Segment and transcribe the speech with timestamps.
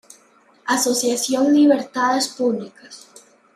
[0.65, 3.05] Asociación Libertades Públicas.